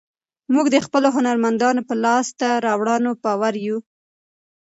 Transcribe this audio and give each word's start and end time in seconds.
موږ 0.53 0.65
د 0.71 0.77
خپلو 0.85 1.07
هنرمندانو 1.17 1.81
په 1.89 1.93
لاسته 2.05 2.47
راوړنو 2.65 3.11
باوري 3.23 3.61
یو. 3.67 3.77